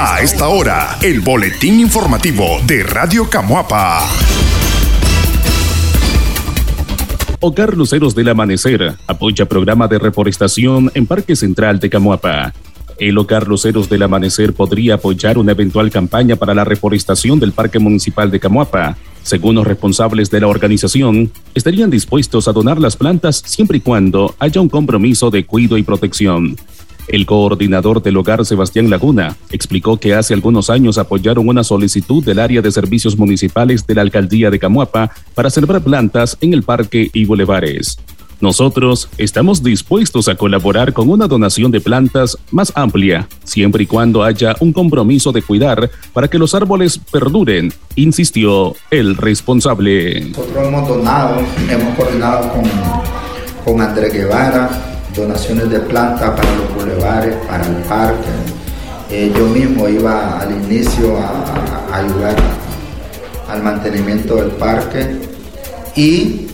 [0.00, 4.06] A esta hora, el boletín informativo de Radio Camuapa.
[7.40, 12.54] Hogar Luceros del Amanecer apoya programa de reforestación en Parque Central de Camuapa.
[13.00, 17.80] El Hogar Luceros del Amanecer podría apoyar una eventual campaña para la reforestación del Parque
[17.80, 18.96] Municipal de Camuapa.
[19.24, 24.36] Según los responsables de la organización, estarían dispuestos a donar las plantas siempre y cuando
[24.38, 26.56] haya un compromiso de cuidado y protección.
[27.08, 32.38] El coordinador del hogar, Sebastián Laguna, explicó que hace algunos años apoyaron una solicitud del
[32.38, 37.08] área de servicios municipales de la alcaldía de Camuapa para celebrar plantas en el parque
[37.14, 37.98] y bulevares.
[38.40, 44.22] Nosotros estamos dispuestos a colaborar con una donación de plantas más amplia, siempre y cuando
[44.22, 50.26] haya un compromiso de cuidar para que los árboles perduren, insistió el responsable.
[50.26, 52.62] Nosotros hemos donado, hemos coordinado con,
[53.64, 58.28] con Andrés Guevara, donaciones de plantas para los bulevares, para el parque.
[59.10, 62.36] Eh, yo mismo iba al inicio a, ayudar
[63.48, 65.06] al mantenimiento del parque
[65.96, 66.48] y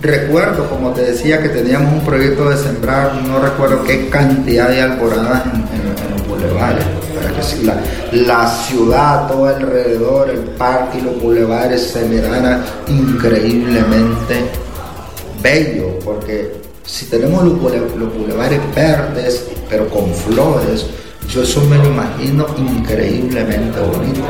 [0.00, 4.82] recuerdo, como te decía, que teníamos un proyecto de sembrar, no recuerdo qué cantidad de
[4.82, 7.80] alboradas en, los bulevares, para que la,
[8.26, 14.50] la, ciudad, todo alrededor, el parque y los bulevares se miraran increíblemente
[15.42, 20.86] bello, porque si tenemos los, bulevares verdes, pero con flores,
[21.28, 24.24] yo eso me lo imagino increíblemente bonito.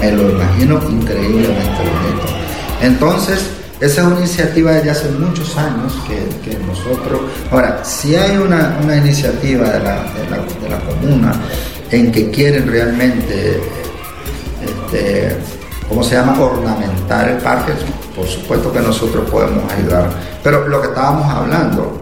[0.00, 2.26] Me lo imagino increíblemente bonito.
[2.80, 3.40] Entonces,
[3.80, 7.22] esa es una iniciativa de hace muchos años que, nosotros...
[7.50, 11.34] Ahora, si hay una, iniciativa de la, de, la, comuna
[11.90, 13.60] en que quieren realmente,
[14.62, 15.36] este,
[15.88, 17.72] ¿cómo se llama?, ornamentar el parque,
[18.14, 20.10] por supuesto que nosotros podemos ayudar.
[20.42, 22.00] Pero lo que estábamos hablando,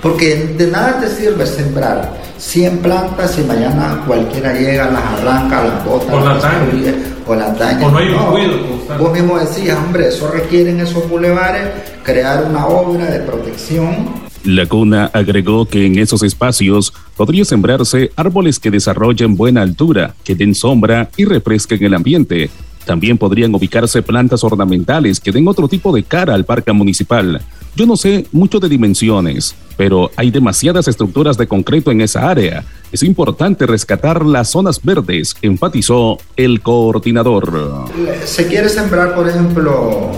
[0.00, 5.84] porque de nada te sirve sembrar 100 plantas y mañana cualquiera llega, las arranca, las
[5.84, 6.94] bota, o las daña.
[7.26, 7.86] O las daña.
[7.86, 11.68] O no hay un cuidado Vos mismo decías, hombre, eso requieren esos bulevares,
[12.02, 18.72] crear una obra de protección Laguna agregó que en esos espacios podría sembrarse árboles que
[18.72, 22.50] desarrollen buena altura, que den sombra y refresquen el ambiente,
[22.84, 27.40] también podrían ubicarse plantas ornamentales que den otro tipo de cara al parque municipal.
[27.74, 32.64] Yo no sé mucho de dimensiones, pero hay demasiadas estructuras de concreto en esa área.
[32.92, 37.86] Es importante rescatar las zonas verdes, enfatizó el coordinador.
[38.26, 40.10] Se quiere sembrar, por ejemplo,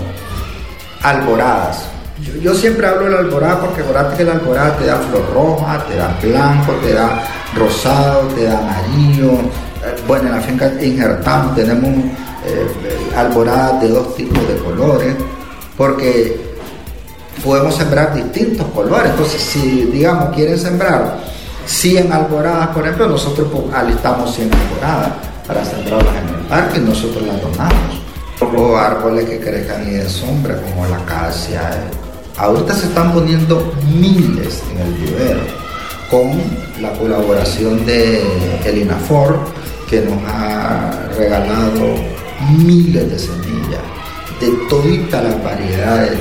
[1.01, 1.89] alboradas.
[2.41, 5.85] Yo, siempre hablo de la alborada porque acordate que la alborada te da flor roja,
[5.85, 7.23] te da blanco, te da
[7.55, 9.31] rosado, te da amarillo.
[9.31, 11.89] Eh, bueno, en la finca injertamos, tenemos
[12.47, 15.15] eh, alboradas de dos tipos de colores,
[15.77, 16.55] porque
[17.43, 19.11] podemos sembrar distintos colores.
[19.11, 21.19] Entonces, si, digamos, quieren sembrar
[21.65, 25.11] 100 alboradas, por ejemplo, nosotros pues, alistamos 100 alboradas
[25.47, 28.01] para sembrarlas en el parque y nosotros las donamos.
[28.53, 31.61] Los árboles que crezcan y de sombra, como la acacia.
[32.37, 35.65] Ahorita se están poniendo miles en el vivero
[36.11, 36.31] con
[36.81, 38.89] la colaboración de el
[39.89, 42.14] que nos ha regalado
[42.57, 43.81] miles de semillas
[44.39, 46.11] de todas las variedades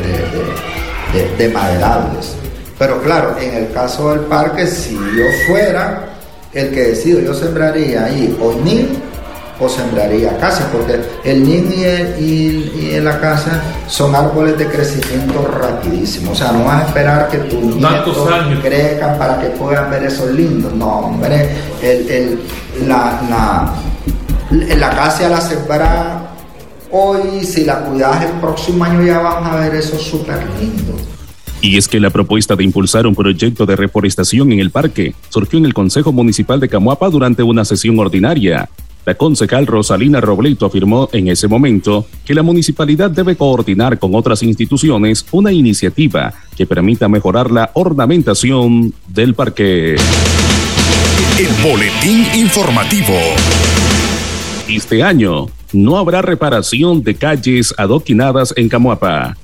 [1.38, 2.36] de, maderables.
[2.78, 6.08] Pero claro, en el caso del parque, si yo fuera
[6.52, 8.88] el que decido, yo sembraría ahí o nin
[9.60, 11.72] o sembraría casa, porque el nin
[12.18, 16.32] y, en la casa son árboles de crecimiento rapidísimo.
[16.32, 18.16] O sea, no vas a esperar que tu nietos
[18.60, 20.72] crezcan para que puedan ver esos lindos.
[20.74, 21.48] No, hombre,
[21.82, 22.40] el,
[22.86, 23.72] la, la
[24.54, 26.30] la casa la sembra
[26.90, 30.94] hoy, si la cuidas el próximo año ya vamos a ver eso súper lindo.
[31.60, 35.58] Y es que la propuesta de impulsar un proyecto de reforestación en el parque surgió
[35.58, 38.68] en el Consejo Municipal de Camuapa durante una sesión ordinaria.
[39.06, 44.42] La concejal Rosalina Robleto afirmó en ese momento que la municipalidad debe coordinar con otras
[44.42, 49.96] instituciones una iniciativa que permita mejorar la ornamentación del parque.
[51.38, 53.14] El boletín informativo.
[54.68, 59.36] Este año no habrá reparación de calles adoquinadas en Camuapa.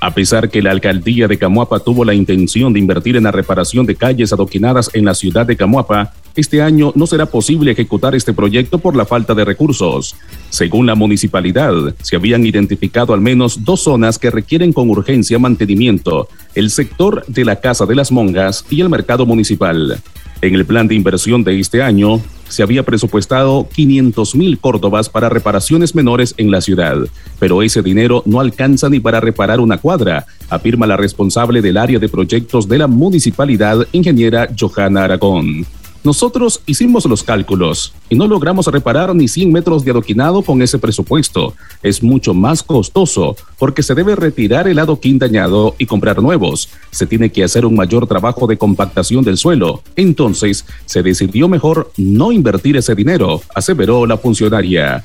[0.00, 3.84] A pesar que la alcaldía de Camuapa tuvo la intención de invertir en la reparación
[3.84, 8.32] de calles adoquinadas en la ciudad de Camuapa, este año no será posible ejecutar este
[8.32, 10.16] proyecto por la falta de recursos.
[10.48, 16.28] Según la municipalidad, se habían identificado al menos dos zonas que requieren con urgencia mantenimiento,
[16.54, 20.00] el sector de la Casa de las Mongas y el mercado municipal.
[20.44, 22.20] En el plan de inversión de este año,
[22.50, 26.98] se había presupuestado 500 mil córdobas para reparaciones menores en la ciudad,
[27.38, 31.98] pero ese dinero no alcanza ni para reparar una cuadra, afirma la responsable del área
[31.98, 35.64] de proyectos de la municipalidad, ingeniera Johanna Aragón.
[36.04, 40.78] Nosotros hicimos los cálculos y no logramos reparar ni 100 metros de adoquinado con ese
[40.78, 41.54] presupuesto.
[41.82, 46.68] Es mucho más costoso porque se debe retirar el adoquín dañado y comprar nuevos.
[46.90, 49.82] Se tiene que hacer un mayor trabajo de compactación del suelo.
[49.96, 55.02] Entonces, se decidió mejor no invertir ese dinero, aseveró la funcionaria.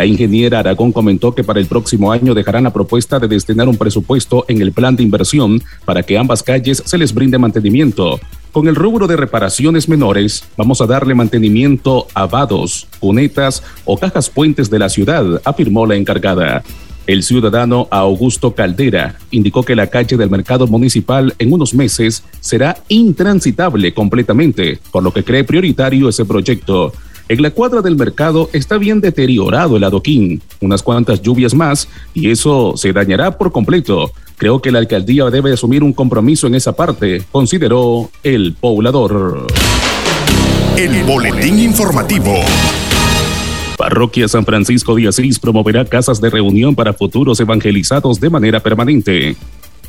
[0.00, 3.76] La ingeniera Aragón comentó que para el próximo año dejarán la propuesta de destinar un
[3.76, 8.18] presupuesto en el plan de inversión para que ambas calles se les brinde mantenimiento.
[8.50, 14.30] Con el rubro de reparaciones menores, vamos a darle mantenimiento a vados, cunetas o cajas
[14.30, 16.62] puentes de la ciudad, afirmó la encargada.
[17.06, 22.78] El ciudadano Augusto Caldera indicó que la calle del mercado municipal en unos meses será
[22.88, 26.94] intransitable completamente, por lo que cree prioritario ese proyecto.
[27.30, 32.28] En la cuadra del mercado está bien deteriorado el adoquín, unas cuantas lluvias más y
[32.28, 34.10] eso se dañará por completo.
[34.36, 39.46] Creo que la alcaldía debe asumir un compromiso en esa parte, consideró el poblador.
[40.76, 42.34] El boletín informativo.
[43.78, 49.36] Parroquia San Francisco de Asís promoverá casas de reunión para futuros evangelizados de manera permanente.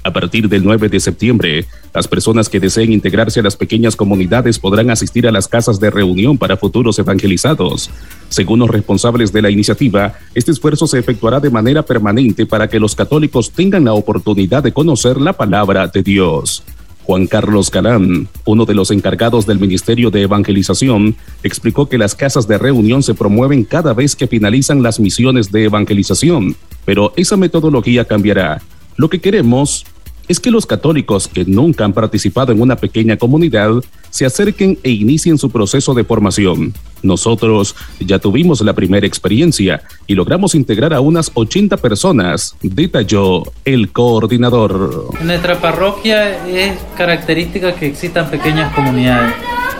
[0.03, 4.57] A partir del 9 de septiembre, las personas que deseen integrarse a las pequeñas comunidades
[4.57, 7.91] podrán asistir a las casas de reunión para futuros evangelizados.
[8.27, 12.79] Según los responsables de la iniciativa, este esfuerzo se efectuará de manera permanente para que
[12.79, 16.63] los católicos tengan la oportunidad de conocer la palabra de Dios.
[17.03, 22.47] Juan Carlos Galán, uno de los encargados del Ministerio de Evangelización, explicó que las casas
[22.47, 26.55] de reunión se promueven cada vez que finalizan las misiones de evangelización,
[26.85, 28.61] pero esa metodología cambiará.
[28.97, 29.85] Lo que queremos
[30.27, 33.71] es que los católicos que nunca han participado en una pequeña comunidad
[34.09, 36.73] se acerquen e inicien su proceso de formación.
[37.03, 43.91] Nosotros ya tuvimos la primera experiencia y logramos integrar a unas 80 personas, detalló el
[43.91, 45.09] coordinador.
[45.21, 49.33] Nuestra parroquia es característica que existan pequeñas comunidades,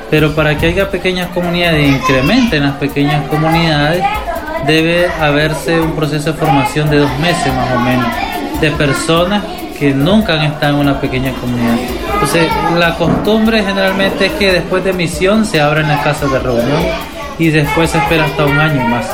[0.09, 4.03] pero para que haya pequeñas comunidades e incrementen las pequeñas comunidades,
[4.67, 8.07] debe haberse un proceso de formación de dos meses más o menos,
[8.61, 9.43] de personas
[9.77, 11.75] que nunca han estado en una pequeña comunidad.
[12.13, 12.47] Entonces,
[12.77, 16.83] la costumbre generalmente es que después de misión se abren las casas de reunión
[17.39, 19.07] y después se espera hasta un año más.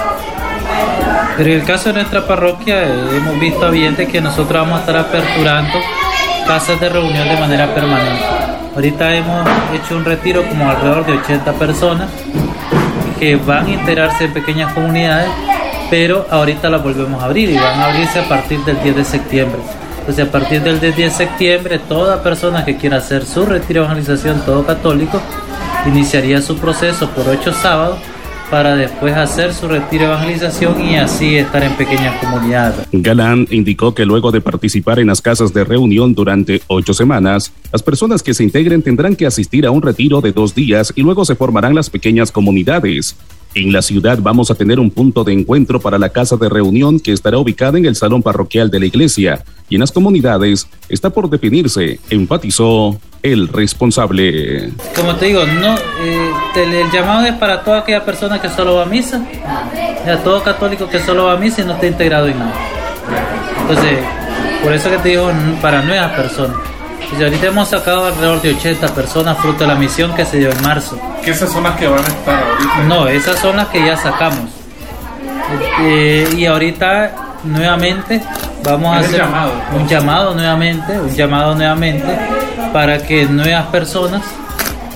[1.38, 4.80] Pero en el caso de nuestra parroquia eh, hemos visto bien que nosotros vamos a
[4.82, 5.80] estar aperturando
[6.46, 8.26] casas de reunión de manera permanente.
[8.76, 12.10] Ahorita hemos hecho un retiro como alrededor de 80 personas
[13.20, 15.30] que van a integrarse en pequeñas comunidades,
[15.90, 19.04] pero ahorita las volvemos a abrir y van a abrirse a partir del 10 de
[19.04, 19.60] septiembre.
[20.00, 23.88] Entonces a partir del 10 de septiembre, toda persona que quiera hacer su retiro de
[23.88, 25.22] evangelización, todo católico,
[25.86, 28.00] iniciaría su proceso por ocho sábados
[28.50, 32.88] para después hacer su retiro de evangelización y así estar en pequeñas comunidades.
[32.92, 37.84] Galán indicó que luego de participar en las casas de reunión durante ocho semanas, las
[37.84, 41.26] personas que se integren tendrán que asistir a un retiro de dos días y luego
[41.26, 43.16] se formarán las pequeñas comunidades.
[43.58, 47.00] En la ciudad vamos a tener un punto de encuentro para la casa de reunión
[47.00, 51.10] que estará ubicada en el salón parroquial de la iglesia y en las comunidades está
[51.10, 54.70] por definirse, enfatizó el responsable.
[54.96, 58.86] Como te digo, eh, el llamado es para toda aquella persona que solo va a
[58.86, 59.26] misa,
[60.06, 62.54] a todo católico que solo va a misa y no está integrado en nada.
[63.62, 63.98] Entonces,
[64.62, 65.32] por eso que te digo,
[65.64, 66.58] para nuevas personas.
[67.16, 70.52] Y ahorita hemos sacado alrededor de 80 personas fruto de la misión que se dio
[70.52, 71.00] en marzo.
[71.24, 72.84] ¿Qué esas son las que van a estar ahorita?
[72.88, 74.50] No, esas son las que ya sacamos.
[75.82, 77.12] Eh, y ahorita
[77.44, 78.22] nuevamente
[78.64, 82.18] vamos a hacer llamado, un llamado nuevamente, un llamado nuevamente
[82.74, 84.24] para que nuevas personas,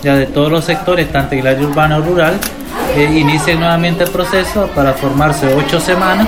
[0.04, 2.38] ya de todos los sectores, tanto en el área urbana o rural,
[2.96, 6.28] eh, inicien nuevamente el proceso para formarse ocho semanas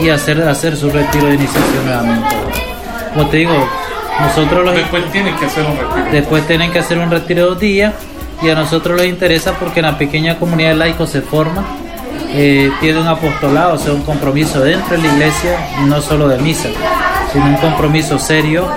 [0.00, 2.36] y hacer, hacer su retiro de iniciación nuevamente.
[3.12, 3.68] Como te digo,
[4.20, 6.12] nosotros los Después tienen que hacer un retiro.
[6.12, 7.94] Después tienen que hacer un retiro de dos días
[8.42, 11.64] y a nosotros les interesa porque en la pequeña comunidad de laicos se forma,
[12.30, 16.38] eh, tiene un apostolado, o sea, un compromiso dentro de la iglesia, no solo de
[16.38, 16.68] misa,
[17.32, 18.68] sino un compromiso serio,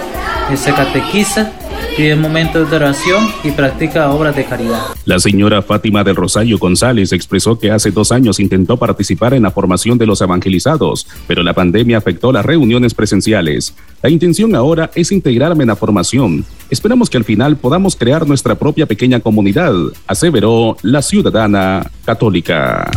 [0.51, 1.51] eh, se catequiza
[1.95, 4.81] pide momentos de oración y practica obras de caridad.
[5.05, 9.51] La señora Fátima del Rosario González expresó que hace dos años intentó participar en la
[9.51, 13.73] formación de los evangelizados, pero la pandemia afectó las reuniones presenciales.
[14.01, 16.45] La intención ahora es integrarme en la formación.
[16.69, 19.73] Esperamos que al final podamos crear nuestra propia pequeña comunidad,
[20.07, 22.89] aseveró la ciudadana católica.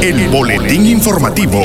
[0.00, 1.62] El boletín informativo.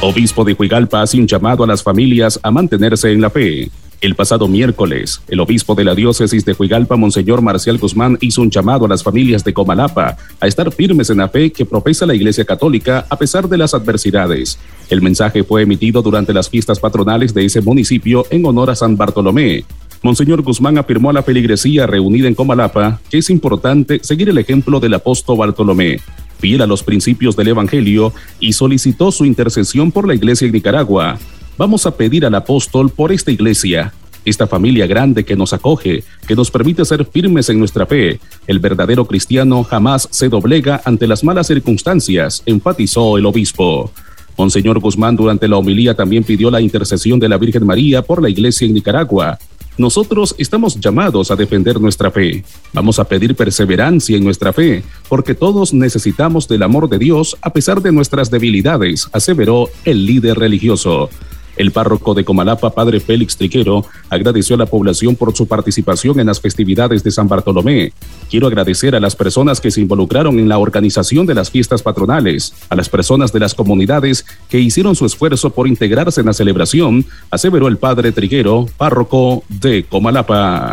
[0.00, 3.68] Obispo de Huigalpa hace un llamado a las familias a mantenerse en la fe.
[4.00, 8.50] El pasado miércoles, el obispo de la diócesis de Huigalpa, Monseñor Marcial Guzmán, hizo un
[8.50, 12.14] llamado a las familias de Comalapa a estar firmes en la fe que profesa la
[12.14, 14.60] Iglesia Católica a pesar de las adversidades.
[14.88, 18.96] El mensaje fue emitido durante las fiestas patronales de ese municipio en honor a San
[18.96, 19.64] Bartolomé.
[20.00, 24.78] Monseñor Guzmán afirmó a la feligresía reunida en Comalapa que es importante seguir el ejemplo
[24.78, 25.98] del apóstol Bartolomé,
[26.38, 31.18] fiel a los principios del Evangelio, y solicitó su intercesión por la iglesia en Nicaragua.
[31.58, 33.92] Vamos a pedir al apóstol por esta iglesia,
[34.24, 38.20] esta familia grande que nos acoge, que nos permite ser firmes en nuestra fe.
[38.46, 43.90] El verdadero cristiano jamás se doblega ante las malas circunstancias, enfatizó el obispo.
[44.36, 48.28] Monseñor Guzmán durante la homilía también pidió la intercesión de la Virgen María por la
[48.28, 49.36] iglesia en Nicaragua.
[49.78, 52.44] Nosotros estamos llamados a defender nuestra fe.
[52.72, 57.52] Vamos a pedir perseverancia en nuestra fe, porque todos necesitamos del amor de Dios a
[57.52, 61.10] pesar de nuestras debilidades, aseveró el líder religioso.
[61.58, 66.26] El párroco de Comalapa, padre Félix Triquero, agradeció a la población por su participación en
[66.26, 67.92] las festividades de San Bartolomé.
[68.30, 72.54] Quiero agradecer a las personas que se involucraron en la organización de las fiestas patronales,
[72.70, 77.04] a las personas de las comunidades que hicieron su esfuerzo por integrarse en la celebración,
[77.30, 80.70] aseveró el padre Triguero, párroco de Comalapa.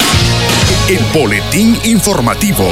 [0.87, 2.69] El boletín informativo.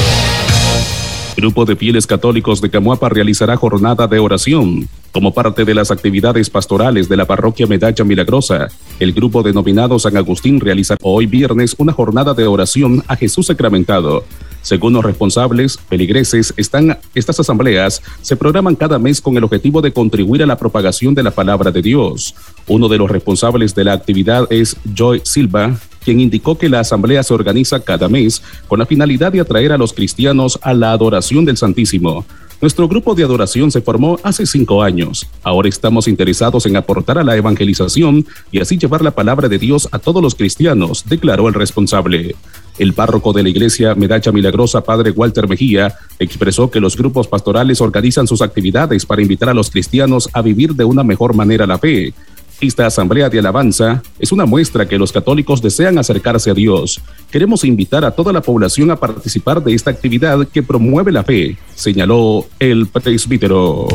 [1.35, 4.87] Grupo de fieles católicos de Camuapa realizará jornada de oración.
[5.11, 8.67] Como parte de las actividades pastorales de la parroquia Medalla Milagrosa,
[8.99, 14.23] el grupo denominado San Agustín realiza hoy viernes una jornada de oración a Jesús sacramentado.
[14.61, 19.91] Según los responsables peligreses, están, estas asambleas se programan cada mes con el objetivo de
[19.91, 22.33] contribuir a la propagación de la palabra de Dios.
[22.67, 27.23] Uno de los responsables de la actividad es Joy Silva, quien indicó que la asamblea
[27.23, 31.45] se organiza cada mes con la finalidad de atraer a los cristianos a la adoración
[31.45, 32.25] del Santísimo.
[32.63, 35.27] Nuestro grupo de adoración se formó hace cinco años.
[35.43, 39.89] Ahora estamos interesados en aportar a la evangelización y así llevar la palabra de Dios
[39.91, 42.35] a todos los cristianos, declaró el responsable.
[42.79, 47.81] El párroco de la iglesia Medalla Milagrosa, padre Walter Mejía, expresó que los grupos pastorales
[47.81, 51.77] organizan sus actividades para invitar a los cristianos a vivir de una mejor manera la
[51.77, 52.13] fe
[52.61, 57.01] esta asamblea de alabanza es una muestra que los católicos desean acercarse a Dios.
[57.31, 61.57] Queremos invitar a toda la población a participar de esta actividad que promueve la fe,
[61.75, 63.87] señaló el presbítero.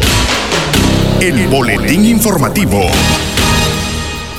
[1.20, 2.80] El boletín informativo.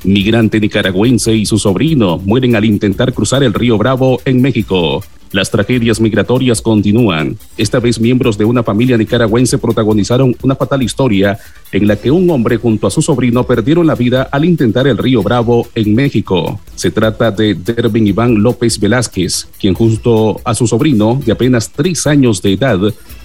[0.03, 5.03] Migrante nicaragüense y su sobrino mueren al intentar cruzar el río Bravo en México.
[5.31, 7.37] Las tragedias migratorias continúan.
[7.55, 11.37] Esta vez miembros de una familia nicaragüense protagonizaron una fatal historia
[11.71, 14.97] en la que un hombre junto a su sobrino perdieron la vida al intentar el
[14.97, 16.59] río Bravo en México.
[16.75, 22.07] Se trata de Dervin Iván López Velázquez, quien junto a su sobrino de apenas tres
[22.07, 22.79] años de edad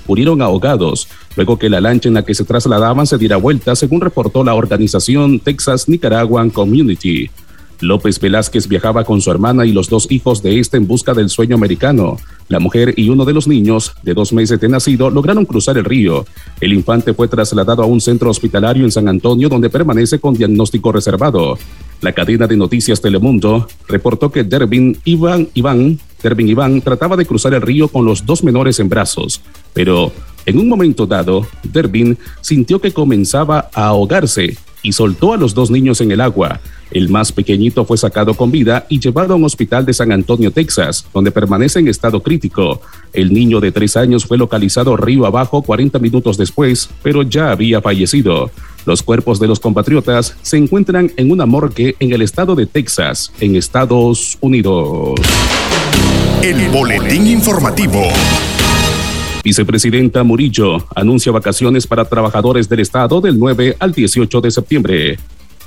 [0.07, 4.01] murieron ahogados luego que la lancha en la que se trasladaban se diera vuelta, según
[4.01, 7.31] reportó la organización Texas Nicaraguan Community.
[7.85, 11.29] López Velázquez viajaba con su hermana y los dos hijos de este en busca del
[11.29, 12.17] sueño americano.
[12.49, 15.85] La mujer y uno de los niños, de dos meses de nacido, lograron cruzar el
[15.85, 16.26] río.
[16.61, 20.93] El infante fue trasladado a un centro hospitalario en San Antonio donde permanece con diagnóstico
[20.93, 21.59] reservado.
[22.00, 27.55] La cadena de noticias Telemundo reportó que Dervin Iván, Iván, Dervin Iván trataba de cruzar
[27.55, 29.41] el río con los dos menores en brazos,
[29.73, 30.12] pero
[30.47, 35.73] en un momento dado, Dervin sintió que comenzaba a ahogarse y soltó a los dos
[35.73, 36.61] niños en el agua.
[36.93, 40.53] El más pequeñito fue sacado con vida y llevado a un hospital de San Antonio,
[40.53, 42.81] Texas, donde permanece en estado crítico.
[43.12, 47.81] El niño de tres años fue localizado río abajo 40 minutos después, pero ya había
[47.81, 48.50] fallecido.
[48.87, 53.33] Los cuerpos de los compatriotas se encuentran en una morgue en el estado de Texas,
[53.41, 55.14] en Estados Unidos.
[56.43, 58.03] El boletín informativo.
[59.45, 65.19] Vicepresidenta Murillo anuncia vacaciones para trabajadores del Estado del 9 al 18 de septiembre.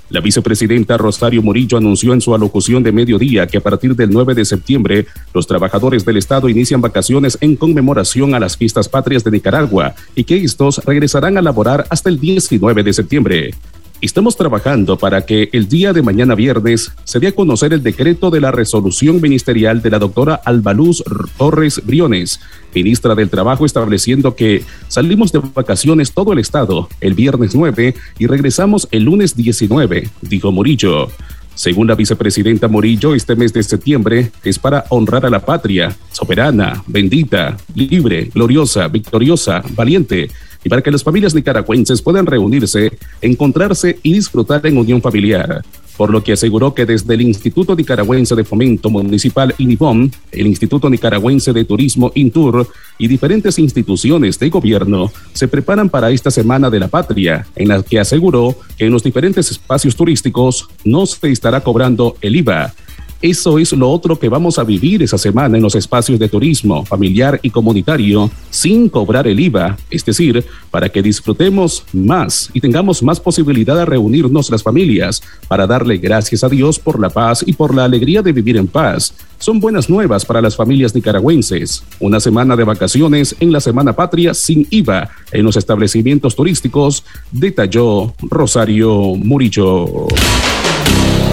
[0.10, 4.34] La vicepresidenta Rosario Murillo anunció en su alocución de mediodía que a partir del 9
[4.34, 9.30] de septiembre los trabajadores del Estado inician vacaciones en conmemoración a las fiestas patrias de
[9.30, 13.52] Nicaragua y que estos regresarán a laborar hasta el 19 de septiembre.
[14.00, 18.30] Estamos trabajando para que el día de mañana viernes se dé a conocer el decreto
[18.30, 21.04] de la resolución ministerial de la doctora Albaluz
[21.36, 22.40] Torres Briones,
[22.76, 28.28] ministra del Trabajo, estableciendo que salimos de vacaciones todo el estado el viernes 9 y
[28.28, 31.10] regresamos el lunes 19, dijo Murillo.
[31.56, 36.84] Según la vicepresidenta Morillo, este mes de septiembre es para honrar a la patria, soberana,
[36.86, 40.30] bendita, libre, gloriosa, victoriosa, valiente,
[40.70, 45.64] para que las familias nicaragüenses puedan reunirse, encontrarse y disfrutar en unión familiar.
[45.98, 50.90] Por lo que aseguró que desde el Instituto Nicaragüense de Fomento Municipal INIFOM, el Instituto
[50.92, 52.68] Nicaragüense de Turismo INTUR
[53.00, 57.82] y diferentes instituciones de gobierno se preparan para esta Semana de la Patria, en la
[57.82, 62.74] que aseguró que en los diferentes espacios turísticos no se estará cobrando el IVA
[63.22, 66.86] Eso es lo otro que vamos a vivir esa semana en los espacios de turismo
[66.86, 73.02] familiar y comunitario sin cobrar el IVA, es decir, para que disfrutemos más y tengamos
[73.02, 77.54] más posibilidad de reunirnos las familias para darle gracias a Dios por la paz y
[77.54, 79.14] por la alegría de vivir en paz.
[79.40, 81.84] Son buenas nuevas para las familias nicaragüenses.
[82.00, 88.14] Una semana de vacaciones en la Semana Patria sin IVA en los establecimientos turísticos, detalló
[88.22, 90.08] Rosario Murillo.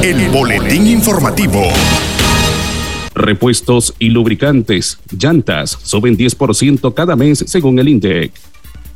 [0.05, 1.63] El boletín informativo.
[3.15, 8.31] Repuestos y lubricantes, llantas, suben 10% cada mes según el INDEC.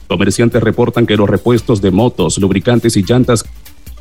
[0.07, 3.47] Comerciantes reportan que los repuestos de motos, lubricantes y llantas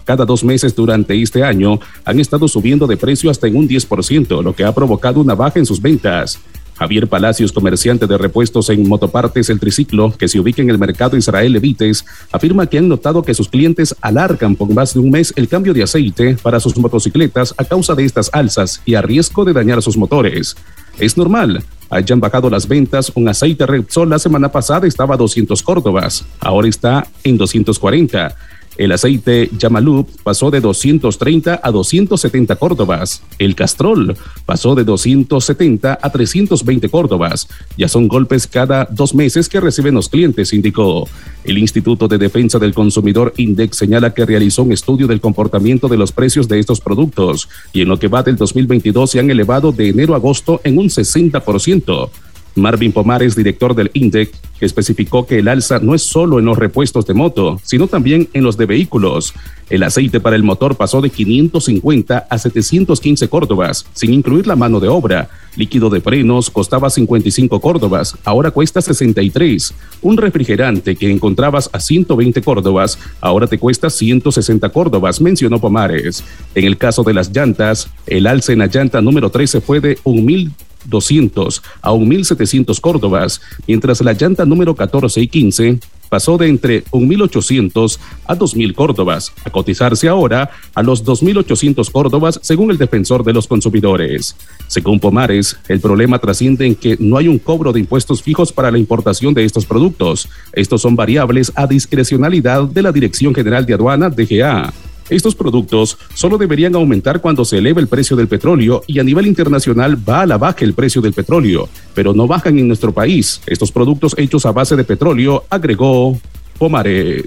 [0.03, 4.43] cada dos meses durante este año han estado subiendo de precio hasta en un 10%,
[4.43, 6.41] lo que ha provocado una baja en sus ventas.
[6.77, 11.17] Javier Palacios, comerciante de repuestos en Motopartes El Triciclo, que se ubica en el mercado
[11.17, 15.33] Israel Levites, afirma que han notado que sus clientes alargan por más de un mes
[15.35, 19.43] el cambio de aceite para sus motocicletas a causa de estas alzas y a riesgo
[19.43, 20.55] de dañar sus motores.
[20.99, 23.11] Es normal, hayan bajado las ventas.
[23.15, 28.35] Un aceite Repsol la semana pasada estaba a 200 córdobas, ahora está en 240.
[28.77, 33.23] El aceite Yamalup pasó de 230 a 270 córdobas.
[33.39, 34.15] El Castrol
[34.45, 37.47] pasó de 270 a 320 córdobas.
[37.75, 41.07] Ya son golpes cada dos meses que reciben los clientes, indicó.
[41.43, 45.97] El Instituto de Defensa del Consumidor Index señala que realizó un estudio del comportamiento de
[45.97, 49.71] los precios de estos productos y en lo que va del 2022 se han elevado
[49.71, 52.09] de enero a agosto en un 60%.
[52.57, 57.05] Marvin Pomares, director del INDEC, especificó que el alza no es solo en los repuestos
[57.05, 59.33] de moto, sino también en los de vehículos.
[59.69, 64.79] El aceite para el motor pasó de 550 a 715 córdobas, sin incluir la mano
[64.79, 65.29] de obra.
[65.55, 69.73] Líquido de frenos costaba 55 córdobas, ahora cuesta 63.
[70.01, 76.23] Un refrigerante que encontrabas a 120 córdobas, ahora te cuesta 160 córdobas, mencionó Pomares.
[76.55, 79.97] En el caso de las llantas, el alza en la llanta número 13 fue de
[79.99, 80.51] 1.000
[80.87, 85.79] 200 a 1.700 córdobas, mientras la llanta número 14 y 15
[86.09, 92.71] pasó de entre 1.800 a 2.000 córdobas, a cotizarse ahora a los 2.800 córdobas según
[92.71, 94.35] el defensor de los consumidores.
[94.67, 98.71] Según Pomares, el problema trasciende en que no hay un cobro de impuestos fijos para
[98.71, 100.29] la importación de estos productos.
[100.53, 104.73] Estos son variables a discrecionalidad de la Dirección General de Aduana, DGA.
[105.09, 109.27] Estos productos solo deberían aumentar cuando se eleve el precio del petróleo y a nivel
[109.27, 113.41] internacional va a la baja el precio del petróleo, pero no bajan en nuestro país.
[113.45, 116.19] Estos productos hechos a base de petróleo, agregó
[116.57, 117.23] Pomares.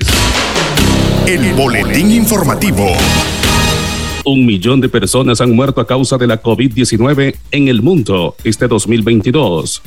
[1.27, 2.87] El boletín informativo.
[4.25, 8.69] Un millón de personas han muerto a causa de la COVID-19 en el mundo este
[8.69, 9.83] 2022.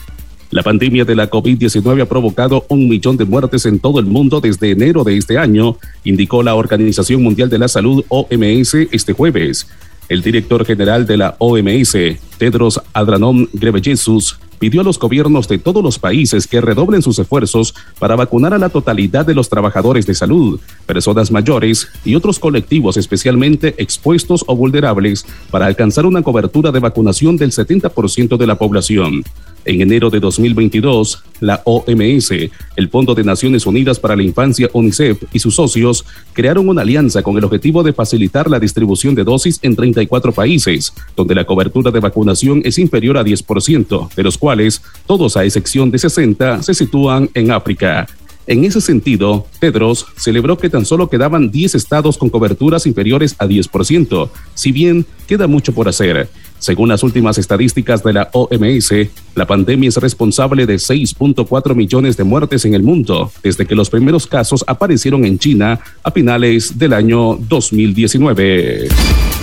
[0.52, 4.40] La pandemia de la COVID-19 ha provocado un millón de muertes en todo el mundo
[4.40, 9.68] desde enero de este año, indicó la Organización Mundial de la Salud OMS este jueves.
[10.10, 11.96] El director general de la OMS,
[12.38, 17.74] Tedros Adhanom Ghebreyesus, pidió a los gobiernos de todos los países que redoblen sus esfuerzos
[18.00, 22.96] para vacunar a la totalidad de los trabajadores de salud, personas mayores y otros colectivos
[22.96, 29.24] especialmente expuestos o vulnerables para alcanzar una cobertura de vacunación del 70% de la población.
[29.66, 32.32] En enero de 2022, la OMS,
[32.76, 37.24] el Fondo de Naciones Unidas para la Infancia UNICEF y sus socios crearon una alianza
[37.24, 41.92] con el objetivo de facilitar la distribución de dosis en 34 países, donde la cobertura
[41.92, 46.74] de vacunación es inferior a 10%, de los cuales todos a excepción de 60 se
[46.74, 48.06] sitúan en África.
[48.46, 53.46] En ese sentido, Tedros celebró que tan solo quedaban 10 estados con coberturas inferiores a
[53.46, 56.28] 10%, si bien queda mucho por hacer.
[56.64, 58.94] Según las últimas estadísticas de la OMS,
[59.36, 63.90] la pandemia es responsable de 6.4 millones de muertes en el mundo desde que los
[63.90, 68.88] primeros casos aparecieron en China a finales del año 2019.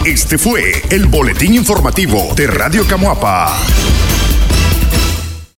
[0.07, 3.55] Este fue el boletín informativo de Radio Camuapa.